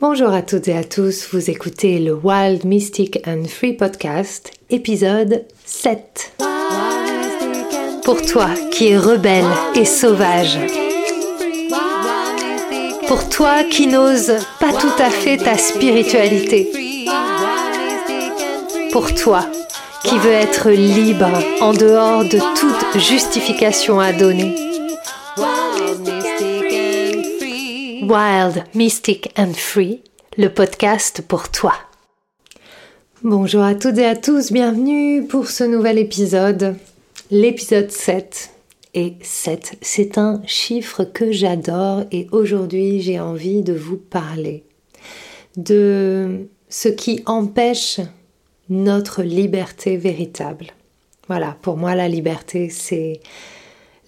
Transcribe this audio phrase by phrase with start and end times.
[0.00, 5.44] Bonjour à toutes et à tous, vous écoutez le Wild Mystic and Free Podcast, épisode
[5.64, 6.34] 7.
[8.04, 10.56] Pour toi qui es rebelle et sauvage.
[13.08, 16.70] Pour toi qui n'ose pas tout à fait ta spiritualité.
[18.92, 19.46] Pour toi
[20.04, 24.67] qui veut être libre en dehors de toute justification à donner.
[28.08, 30.00] Wild, Mystic and Free,
[30.38, 31.74] le podcast pour toi.
[33.22, 36.76] Bonjour à toutes et à tous, bienvenue pour ce nouvel épisode,
[37.30, 38.50] l'épisode 7.
[38.94, 44.64] Et 7, c'est un chiffre que j'adore et aujourd'hui j'ai envie de vous parler
[45.58, 48.00] de ce qui empêche
[48.70, 50.68] notre liberté véritable.
[51.28, 53.20] Voilà, pour moi la liberté c'est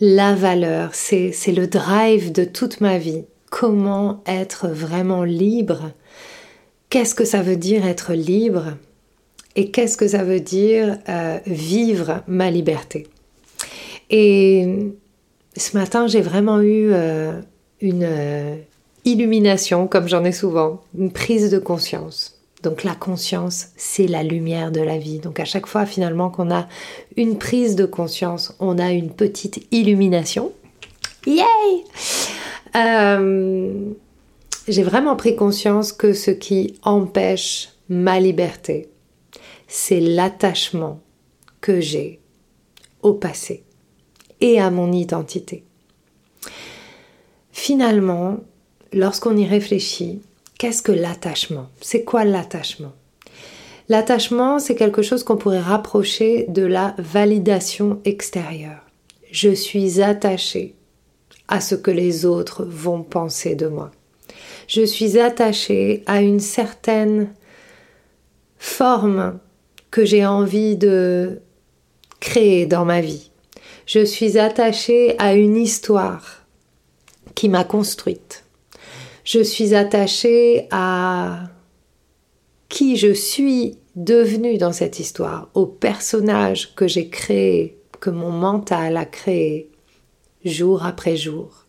[0.00, 5.90] la valeur, c'est le drive de toute ma vie comment être vraiment libre,
[6.88, 8.76] qu'est-ce que ça veut dire être libre?
[9.56, 13.08] Et qu'est-ce que ça veut dire euh, vivre ma liberté?
[14.08, 14.92] Et
[15.56, 17.40] ce matin, j'ai vraiment eu euh,
[17.80, 18.56] une euh,
[19.04, 22.40] illumination, comme j'en ai souvent, une prise de conscience.
[22.62, 25.18] Donc la conscience, c'est la lumière de la vie.
[25.18, 26.68] Donc à chaque fois finalement qu'on a
[27.16, 30.52] une prise de conscience, on a une petite illumination.
[31.26, 31.44] Yay
[32.76, 33.92] euh,
[34.68, 38.88] j'ai vraiment pris conscience que ce qui empêche ma liberté,
[39.66, 41.00] c'est l'attachement
[41.60, 42.20] que j'ai
[43.02, 43.64] au passé
[44.40, 45.64] et à mon identité.
[47.52, 48.38] Finalement,
[48.92, 50.20] lorsqu'on y réfléchit,
[50.58, 51.68] qu'est-ce que l'attachement?
[51.80, 52.92] C'est quoi l'attachement?
[53.88, 58.86] L'attachement, c'est quelque chose qu'on pourrait rapprocher de la validation extérieure.
[59.32, 60.76] Je suis attaché
[61.50, 63.90] à ce que les autres vont penser de moi.
[64.68, 67.34] Je suis attachée à une certaine
[68.56, 69.38] forme
[69.90, 71.40] que j'ai envie de
[72.20, 73.30] créer dans ma vie.
[73.86, 76.44] Je suis attachée à une histoire
[77.34, 78.44] qui m'a construite.
[79.24, 81.48] Je suis attachée à
[82.68, 88.96] qui je suis devenue dans cette histoire, au personnage que j'ai créé, que mon mental
[88.96, 89.69] a créé,
[90.44, 91.66] jour après jour.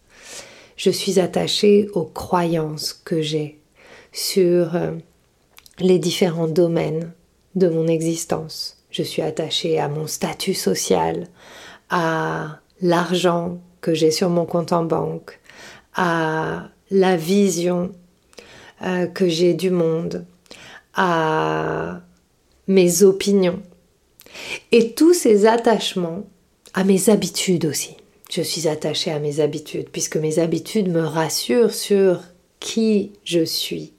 [0.77, 3.59] Je suis attachée aux croyances que j'ai
[4.11, 4.91] sur euh,
[5.79, 7.11] les différents domaines
[7.55, 8.77] de mon existence.
[8.89, 11.27] Je suis attachée à mon statut social,
[11.89, 15.39] à l'argent que j'ai sur mon compte en banque,
[15.93, 17.91] à la vision
[18.83, 20.25] euh, que j'ai du monde,
[20.93, 22.01] à
[22.67, 23.61] mes opinions.
[24.71, 26.23] Et tous ces attachements,
[26.73, 27.97] à mes habitudes aussi
[28.31, 32.21] je suis attachée à mes habitudes, puisque mes habitudes me rassurent sur
[32.59, 33.91] qui je suis.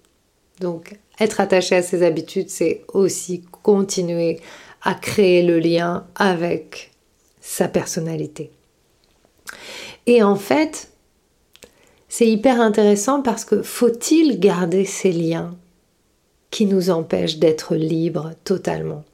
[0.60, 4.40] Donc, être attaché à ses habitudes, c'est aussi continuer
[4.80, 6.92] à créer le lien avec
[7.40, 8.50] sa personnalité.
[10.06, 10.88] Et en fait,
[12.08, 15.56] c'est hyper intéressant parce que faut-il garder ces liens
[16.50, 19.04] qui nous empêchent d'être libres totalement?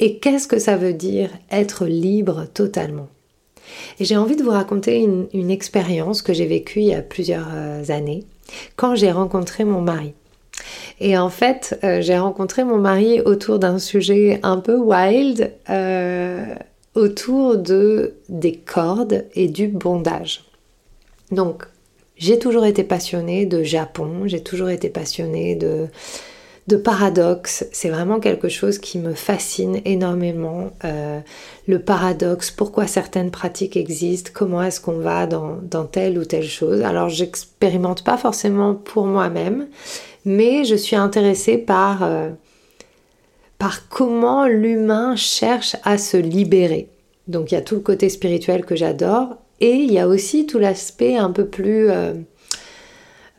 [0.00, 3.08] Et qu'est-ce que ça veut dire être libre totalement?
[3.98, 7.48] Et j'ai envie de vous raconter une, expérience que j'ai vécue il y a plusieurs
[7.52, 8.24] euh, années
[8.76, 10.14] quand j'ai rencontré mon mari.
[11.00, 16.54] Et en fait, euh, j'ai rencontré mon mari autour d'un sujet un peu wild, euh,
[16.94, 20.44] autour de des cordes et du bondage.
[21.30, 21.64] Donc,
[22.16, 25.88] j'ai toujours été passionnée de Japon, j'ai toujours été passionnée de
[26.66, 27.66] de paradoxe.
[27.72, 30.70] C'est vraiment quelque chose qui me fascine énormément.
[30.84, 31.20] Euh,
[31.66, 36.82] le paradoxe, pourquoi certaines pratiques existent, comment est-ce qu'on va dans, telle ou telle chose.
[36.82, 39.68] Alors j'expérimente pas forcément pour moi-même,
[40.24, 42.30] mais je suis intéressée par, euh,
[43.58, 46.88] par comment l'humain cherche à se libérer.
[47.28, 50.46] Donc il y a tout le côté spirituel que j'adore et il y a aussi
[50.46, 51.90] tout l'aspect un peu plus...
[51.90, 52.14] Euh,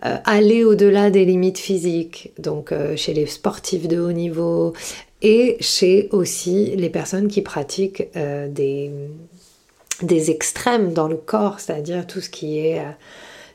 [0.04, 4.74] euh, aller au-delà des limites physiques, donc euh, chez les sportifs de haut niveau
[5.22, 8.92] et chez aussi les personnes qui pratiquent euh, des,
[10.02, 12.84] des extrêmes dans le corps, c'est-à-dire tout ce qui est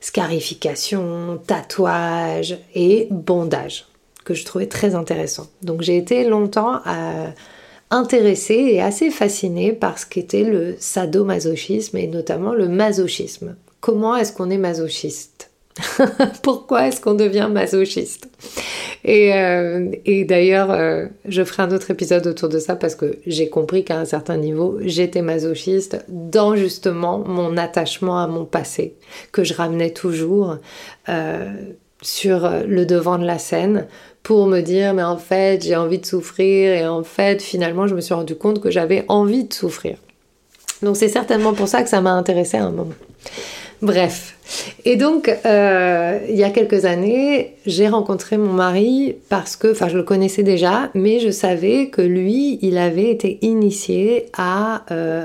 [0.00, 3.86] scarification, tatouage et bondage,
[4.24, 5.46] que je trouvais très intéressant.
[5.62, 6.80] Donc j'ai été longtemps
[7.90, 13.56] intéressée et assez fascinée par ce qu'était le sadomasochisme et notamment le masochisme.
[13.80, 15.49] Comment est-ce qu'on est masochiste?
[16.42, 18.28] Pourquoi est-ce qu'on devient masochiste?
[19.04, 19.90] Et, euh,
[20.26, 23.98] d'ailleurs, euh, je ferai un autre épisode autour de ça parce que j'ai compris qu'à
[23.98, 28.94] un certain niveau, j'étais masochiste dans justement mon attachement à mon passé,
[29.32, 30.56] que je ramenais toujours.
[31.08, 31.50] Euh,
[32.02, 33.86] sur le devant de la scène
[34.22, 37.94] pour me dire mais en fait j'ai envie de souffrir et en fait finalement je
[37.94, 39.98] me suis rendu compte que j'avais envie de souffrir.
[40.82, 42.94] Donc c'est certainement pour ça que ça m'a intéressé à un moment.
[43.82, 44.36] Bref.
[44.84, 49.88] Et donc, euh, il y a quelques années, j'ai rencontré mon mari parce que, enfin,
[49.88, 55.24] je le connaissais déjà, mais je savais que lui, il avait été initié à euh,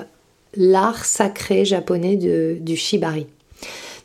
[0.56, 3.28] l'art sacré japonais du shibari.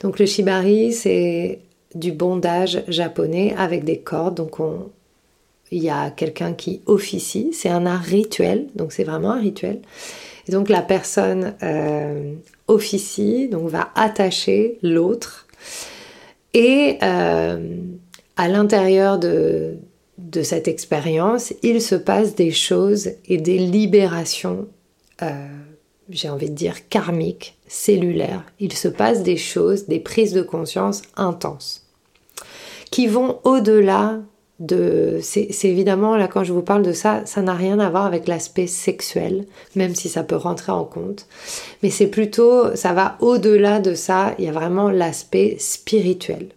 [0.01, 1.61] Donc, le shibari, c'est
[1.95, 4.35] du bondage japonais avec des cordes.
[4.37, 4.57] Donc,
[5.71, 7.51] il y a quelqu'un qui officie.
[7.53, 9.81] C'est un art rituel, donc c'est vraiment un rituel.
[10.49, 12.35] Donc, la personne euh,
[12.69, 15.47] officie, donc va attacher l'autre.
[16.55, 17.77] Et euh,
[18.37, 19.77] à l'intérieur de,
[20.19, 24.67] de, cette expérience, il se passe des choses et des libérations,
[25.23, 25.47] euh,
[26.09, 28.45] j'ai envie de dire karmiques, cellulaires.
[28.59, 31.87] Il se passe des choses, des prises de conscience intenses,
[32.91, 34.21] qui vont au-delà
[34.69, 38.29] c'est évidemment là quand je vous parle de ça, ça n'a rien à voir avec
[38.29, 41.27] l'aspect sexuel, même si ça peut rentrer en compte.
[41.83, 44.35] Mais c'est plutôt, ça va au-delà de ça.
[44.39, 46.51] Il y a vraiment l'aspect spirituel.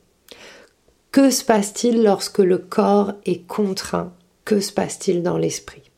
[1.11, 4.11] Que se passe-t-il lorsque le corps est contraint?
[4.45, 5.92] Que se passe-t-il dans l'esprit?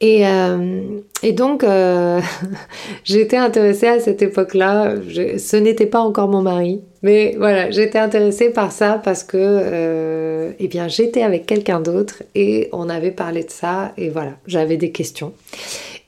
[0.00, 2.20] Et, euh, et, donc, euh,
[3.04, 4.94] j'étais intéressée à cette époque-là.
[5.38, 10.52] Ce n'était pas encore mon mari, mais voilà, j'étais intéressée par ça parce que, euh,
[10.60, 14.76] eh bien, j'étais avec quelqu'un d'autre et on avait parlé de ça et voilà, j'avais
[14.76, 15.32] des questions.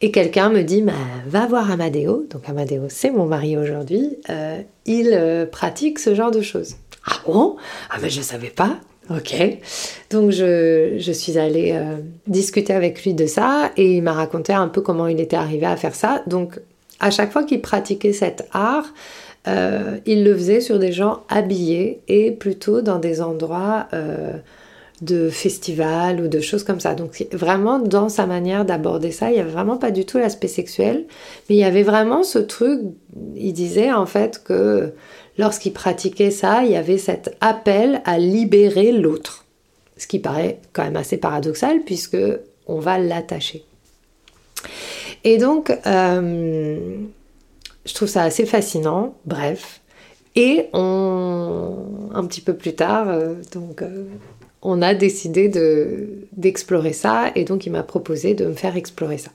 [0.00, 0.92] Et quelqu'un me dit, bah,
[1.26, 2.26] va voir Amadeo.
[2.30, 4.18] Donc Amadeo, c'est mon mari aujourd'hui.
[4.86, 6.76] Il pratique ce genre de choses.
[7.06, 7.56] Ah bon?
[7.90, 8.78] Ah mais je savais pas.
[9.10, 9.34] Ok.
[10.10, 11.96] Donc je, suis allée euh,
[12.28, 15.66] discuter avec lui de ça et il m'a raconté un peu comment il était arrivé
[15.66, 16.22] à faire ça.
[16.28, 16.60] Donc
[17.00, 18.86] à chaque fois qu'il pratiquait cet art,
[19.48, 24.34] euh, il le faisait sur des gens habillés et plutôt dans des endroits euh,
[25.00, 26.94] de festivals ou de choses comme ça.
[26.94, 30.48] Donc vraiment dans sa manière d'aborder ça, il n'y avait vraiment pas du tout l'aspect
[30.48, 31.06] sexuel,
[31.48, 32.80] mais il y avait vraiment ce truc,
[33.36, 34.92] il disait en fait que
[35.38, 39.46] lorsqu'il pratiquait ça, il y avait cet appel à libérer l'autre.
[39.96, 42.18] Ce qui paraît quand même assez paradoxal puisque
[42.66, 43.64] on va l'attacher.
[45.24, 46.78] Et donc, euh,
[47.84, 49.80] je trouve ça assez fascinant, bref.
[50.36, 54.04] Et on, un petit peu plus tard, euh, donc, euh,
[54.62, 55.50] on a décidé
[56.32, 59.30] d'explorer ça et donc il m'a proposé de me faire explorer ça.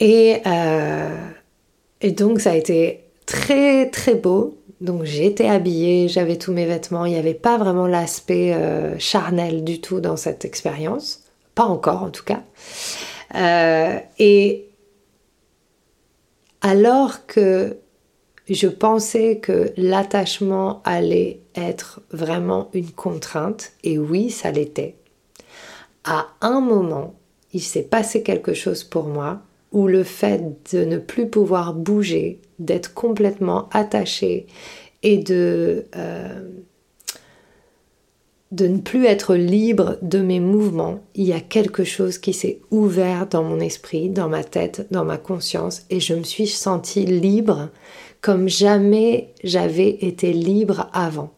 [0.00, 0.42] Et,
[2.00, 7.04] et donc ça a été très très beau donc j'étais habillée, j'avais tous mes vêtements,
[7.04, 11.24] il n'y avait pas vraiment l'aspect euh, charnel du tout dans cette expérience,
[11.54, 12.42] pas encore en tout cas.
[13.34, 14.66] Euh, et
[16.60, 17.76] alors que
[18.54, 24.96] je pensais que l'attachement allait être vraiment une contrainte, et oui, ça l'était,
[26.04, 27.14] à un moment,
[27.52, 29.42] il s'est passé quelque chose pour moi
[29.72, 30.42] où le fait
[30.72, 34.46] de ne plus pouvoir bouger, d'être complètement attaché
[35.02, 36.48] et de, euh,
[38.50, 42.60] de ne plus être libre de mes mouvements, il y a quelque chose qui s'est
[42.70, 47.04] ouvert dans mon esprit, dans ma tête, dans ma conscience, et je me suis sentie
[47.04, 47.68] libre
[48.28, 51.30] comme jamais j'avais été libre avant.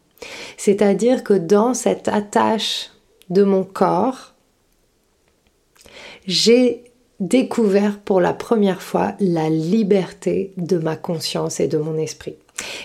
[0.56, 2.90] C'est-à-dire que dans cette attache
[3.28, 4.34] de mon corps,
[6.26, 6.82] j'ai
[7.20, 12.34] découvert pour la première fois la liberté de ma conscience et de mon esprit.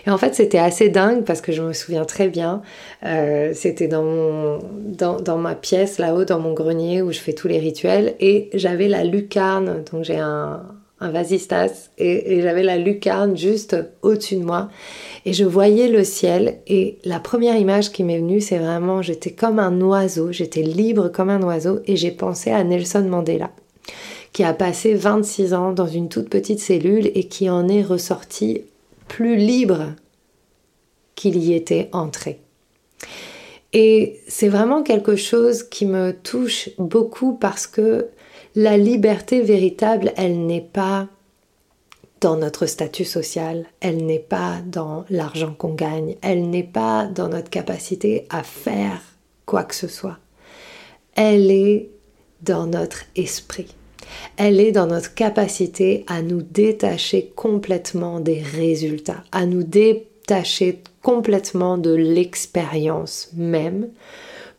[0.06, 2.62] Et en fait, c'était assez dingue parce que je me souviens très bien,
[3.06, 7.58] euh, c'était dans, dans, ma pièce là-haut, dans mon grenier où je fais tous les
[7.58, 10.62] rituels, et j'avais la lucarne, donc j'ai un,
[11.06, 14.70] un vasistas, et, et j'avais la lucarne juste au-dessus de moi,
[15.26, 19.32] et je voyais le ciel, et la première image qui m'est venue, c'est vraiment, j'étais
[19.32, 23.52] comme un oiseau, j'étais libre comme un oiseau, et j'ai pensé à Nelson Mandela
[24.36, 28.64] qui a passé 26 ans dans une toute petite cellule et qui en est ressorti
[29.08, 29.94] plus libre
[31.16, 32.42] qu'il y était entré.
[33.72, 38.08] Et c'est vraiment quelque chose qui me touche beaucoup parce que
[38.56, 41.08] la liberté véritable, elle n'est pas
[42.22, 47.28] dans notre statut social, elle n'est pas dans l'argent qu'on gagne, elle n'est pas dans
[47.28, 49.02] notre capacité à faire
[49.46, 50.18] quoi que ce soit.
[51.16, 51.90] Elle est
[52.42, 53.68] dans notre esprit
[54.38, 61.78] elle est dans notre capacité à nous détacher complètement des résultats, à nous détacher complètement
[61.78, 63.90] de l'expérience même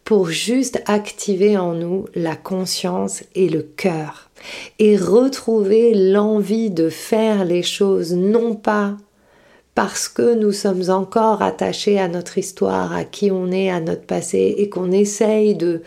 [0.07, 4.31] pour juste activer en nous la conscience et le cœur
[4.79, 8.97] et retrouver l'envie de faire les choses non pas
[9.75, 14.07] parce que nous sommes encore attachés à notre histoire, à qui on est, à notre
[14.07, 15.83] passé, et qu'on essaye de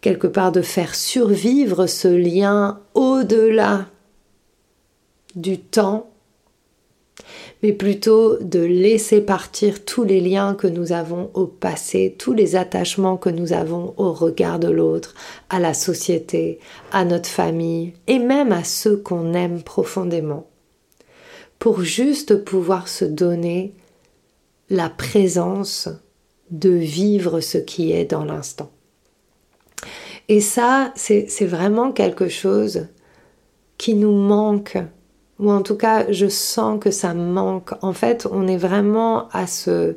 [0.00, 3.86] quelque part de faire survivre ce lien au-delà
[5.34, 6.07] du temps,
[7.62, 12.56] mais plutôt de laisser partir tous les liens que nous avons au passé, tous les
[12.56, 15.14] attachements que nous avons au regard de l'autre,
[15.50, 16.60] à la société,
[16.92, 20.46] à notre famille et même à ceux qu'on aime profondément
[21.58, 23.74] pour juste pouvoir se donner
[24.70, 25.88] la présence
[26.50, 28.70] de vivre ce qui est dans l'instant.
[30.28, 32.86] Et ça, c'est vraiment quelque chose
[33.78, 34.76] qui nous manque,
[35.38, 37.70] ou en tout cas, je sens que ça manque.
[37.82, 39.96] En fait, on est vraiment à ce...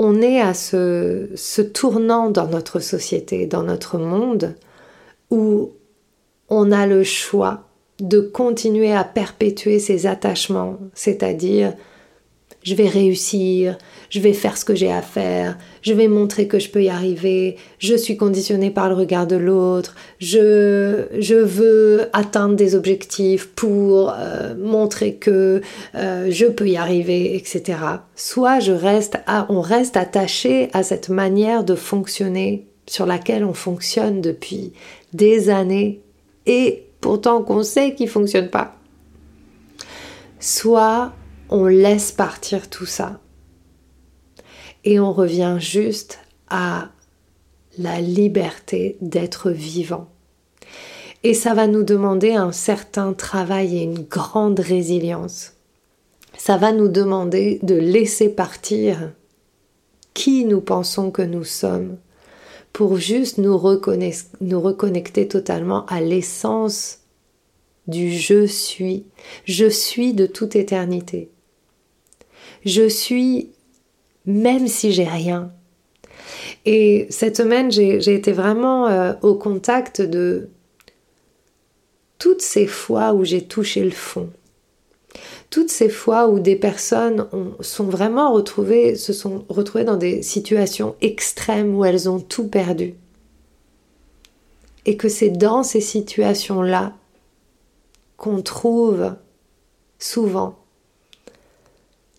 [0.00, 4.54] On est à ce, tournant dans notre société, dans notre monde,
[5.30, 5.72] où
[6.48, 7.64] on a le choix
[8.00, 11.74] de continuer à perpétuer ces attachements, c'est-à-dire
[12.68, 13.78] je vais réussir,
[14.10, 16.90] je vais faire ce que j'ai à faire, je vais montrer que je peux y
[16.90, 24.12] arriver, je suis conditionné par le regard de l'autre, je, veux atteindre des objectifs pour
[24.14, 25.62] euh, montrer que
[25.94, 27.78] euh, je peux y arriver, etc.
[28.14, 28.58] Soit
[29.48, 34.74] on reste attaché à cette manière de fonctionner sur laquelle on fonctionne depuis
[35.14, 36.02] des années
[36.44, 38.74] et pourtant qu'on sait qu'il fonctionne pas.
[40.38, 41.12] Soit
[41.50, 43.20] on laisse partir tout ça
[44.84, 46.90] et on revient juste à
[47.78, 50.08] la liberté d'être vivant.
[51.24, 55.54] Et ça va nous demander un certain travail et une grande résilience.
[56.36, 59.12] Ça va nous demander de laisser partir
[60.14, 61.96] qui nous pensons que nous sommes
[62.72, 67.00] pour juste nous, reconnecter totalement à l'essence
[67.88, 69.06] du je suis.
[69.44, 71.30] Je suis de toute éternité.
[72.68, 73.48] Je suis
[74.26, 75.50] même si j'ai rien.
[76.66, 80.50] Et cette semaine, j'ai été vraiment euh, au contact de
[82.18, 84.28] toutes ces fois où j'ai touché le fond,
[85.48, 87.26] toutes ces fois où des personnes
[87.60, 92.96] sont vraiment retrouvées, se sont retrouvées dans des situations extrêmes où elles ont tout perdu.
[94.84, 96.92] Et que c'est dans ces situations-là
[98.18, 99.14] qu'on trouve
[99.98, 100.58] souvent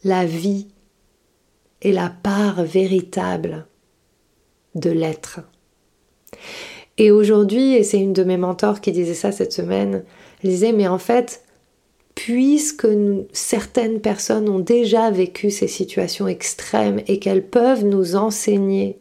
[0.03, 0.68] la vie
[1.82, 3.68] et la part véritable
[4.75, 5.41] de l'être.
[6.98, 10.03] Et aujourd'hui, et c'est une de mes mentors qui disait ça cette semaine,
[10.44, 11.44] elle disait mais en fait,
[12.15, 12.88] puisque
[13.32, 19.00] certaines personnes ont déjà vécu ces situations extrêmes et qu'elles peuvent nous enseigner,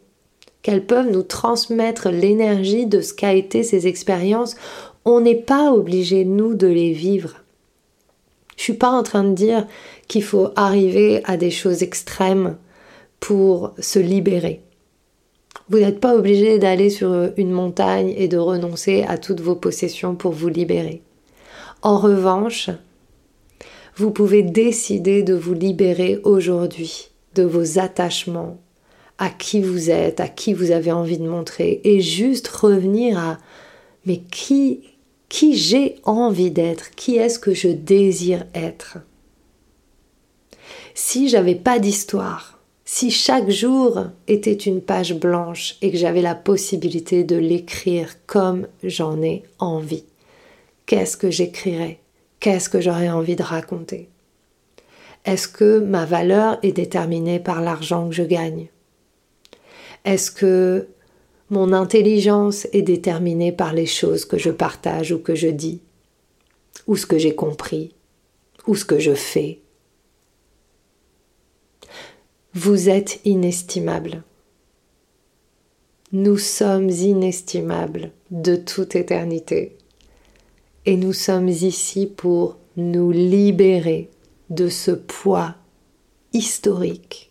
[0.62, 4.54] qu'elles peuvent nous transmettre l'énergie de ce qu'a été ces expériences,
[5.04, 7.42] on n'est pas obligé, nous, de les vivre.
[8.58, 9.66] Je suis pas en train de dire
[10.08, 12.56] qu'il faut arriver à des choses extrêmes
[13.20, 14.60] pour se libérer.
[15.70, 20.16] Vous n'êtes pas obligé d'aller sur une montagne et de renoncer à toutes vos possessions
[20.16, 21.02] pour vous libérer.
[21.82, 22.68] En revanche,
[23.96, 28.58] vous pouvez décider de vous libérer aujourd'hui de vos attachements,
[29.18, 33.38] à qui vous êtes, à qui vous avez envie de montrer, et juste revenir à
[34.04, 34.80] mais qui,
[35.28, 38.98] qui j'ai envie d'être, qui est-ce que je désire être?
[40.94, 46.34] Si j'avais pas d'histoire, si chaque jour était une page blanche et que j'avais la
[46.34, 50.04] possibilité de l'écrire comme j'en ai envie,
[50.86, 52.00] qu'est-ce que j'écrirais?
[52.40, 54.08] Qu'est-ce que j'aurais envie de raconter?
[55.24, 58.68] Est-ce que ma valeur est déterminée par l'argent que je gagne?
[60.04, 60.88] Est-ce que
[61.50, 65.80] mon intelligence est déterminée par les choses que je partage ou que je dis
[66.86, 67.94] Ou ce que j'ai compris
[68.66, 69.60] Ou ce que je fais
[72.52, 74.22] Vous êtes inestimable.
[76.12, 79.76] Nous sommes inestimables de toute éternité
[80.86, 84.08] et nous sommes ici pour nous libérer
[84.50, 85.54] de ce poids
[86.32, 87.27] historique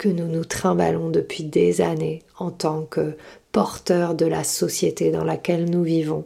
[0.00, 3.18] que nous nous trimballons depuis des années en tant que
[3.52, 6.24] porteurs de la société dans laquelle nous vivons.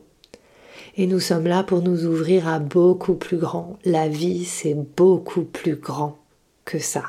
[0.96, 3.76] Et nous sommes là pour nous ouvrir à beaucoup plus grand.
[3.84, 6.16] La vie, c'est beaucoup plus grand
[6.64, 7.02] que ça.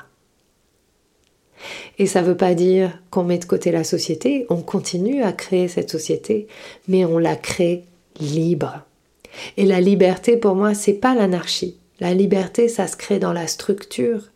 [2.00, 5.34] Et ça ne veut pas dire qu'on met de côté la société, on continue à
[5.34, 6.48] créer cette société,
[6.88, 7.84] mais on la crée
[8.19, 8.81] libre.
[9.57, 11.77] Et la liberté, pour moi, c'est pas l'anarchie.
[12.00, 14.31] La liberté, ça se crée dans la structure.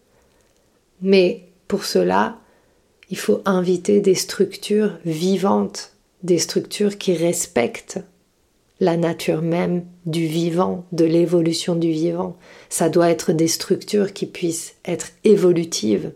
[1.02, 2.40] Mais pour cela,
[3.12, 8.00] il faut inviter des structures vivantes, des structures qui respectent
[8.80, 12.36] la nature même du vivant, de l'évolution du vivant.
[12.70, 16.12] Ça doit être des structures qui puissent être évolutives.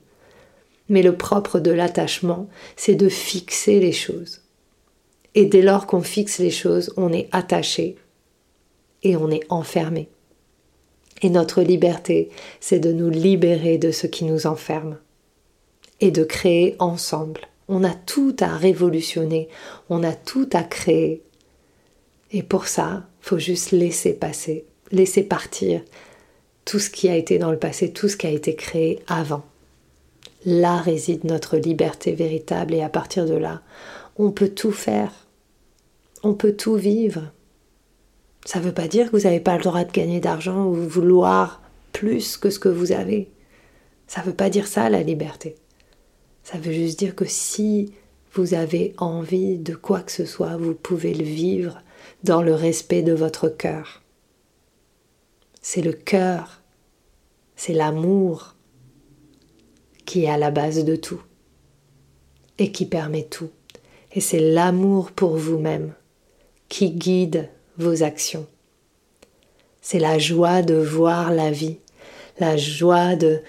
[0.90, 4.42] Mais le propre de l'attachement, c'est de fixer les choses.
[5.36, 7.98] Et dès lors qu'on fixe les choses, on est attaché
[9.04, 10.10] et on est enfermé.
[11.22, 12.30] Et notre liberté,
[12.60, 14.98] c'est de nous libérer de ce qui nous enferme
[16.04, 17.48] et de créer ensemble.
[17.70, 19.48] On a tout à révolutionner,
[19.90, 21.24] on a tout à créer.
[22.30, 25.82] Et pour ça, faut juste laisser passer, laisser partir
[26.66, 29.44] tout ce qui a été dans le passé, tout ce qui a été créé avant.
[30.46, 33.62] Là réside notre liberté véritable et à partir de là,
[34.18, 35.14] on peut tout faire.
[36.22, 37.32] On peut tout vivre.
[38.44, 40.74] Ça ne veut pas dire que vous n'avez pas le droit de gagner d'argent ou
[40.74, 41.62] vouloir
[41.94, 43.32] plus que ce que vous avez.
[44.08, 45.56] Ça ne veut pas dire ça, la liberté.
[46.44, 47.94] Ça veut juste dire que si
[48.34, 51.82] vous avez envie de quoi que ce soit, vous pouvez le vivre
[52.24, 54.02] dans le respect de votre cœur.
[55.62, 56.62] C'est le cœur,
[57.56, 58.56] c'est l'amour
[60.06, 61.22] qui est à la base de tout
[62.58, 63.50] et qui permet tout.
[64.12, 65.94] Et c'est l'amour pour vous-même
[66.70, 68.48] qui guide vos actions.
[69.82, 71.78] C'est la joie de voir la vie,
[72.40, 73.42] la joie de,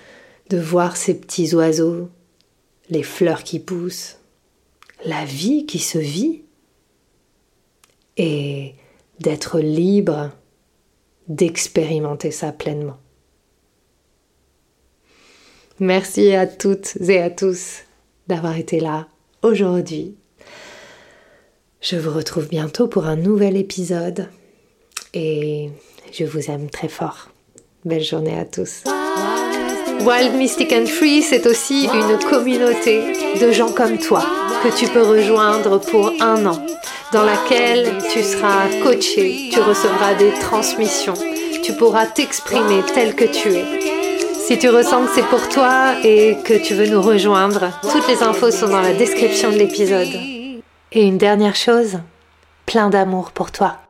[0.51, 2.09] de voir ces petits oiseaux,
[2.91, 4.19] les fleurs qui poussent,
[5.05, 6.43] la vie qui se vit,
[8.17, 8.75] et
[9.21, 10.31] d'être libre
[11.27, 12.99] d'expérimenter ça pleinement.
[15.81, 17.81] Merci à toutes et à tous
[18.29, 19.09] d'avoir été là
[19.43, 20.17] aujourd'hui
[21.85, 24.29] je vous retrouve bientôt pour un nouvel épisode
[25.13, 25.69] et
[26.13, 27.29] je vous aime très fort.
[27.85, 28.85] Belle journée à tous.
[30.05, 33.01] Wild Mystic and Free, c'est aussi une communauté
[33.41, 34.23] de gens comme toi
[34.63, 36.61] que tu peux rejoindre pour un an,
[37.11, 41.15] dans laquelle tu seras coaché, tu recevras des transmissions,
[41.63, 43.65] tu pourras t'exprimer tel que tu es.
[44.47, 48.23] Si tu ressens que c'est pour toi et que tu veux nous rejoindre, toutes les
[48.23, 50.13] infos sont dans la description de l'épisode.
[50.93, 51.99] Et une dernière chose,
[52.67, 53.84] plein d'amour pour toi.